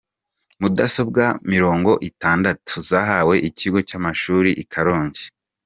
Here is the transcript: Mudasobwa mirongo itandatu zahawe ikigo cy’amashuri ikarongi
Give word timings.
Mudasobwa 0.61 1.23
mirongo 1.51 1.91
itandatu 2.09 2.73
zahawe 2.89 3.35
ikigo 3.49 3.79
cy’amashuri 3.87 4.49
ikarongi 4.63 5.23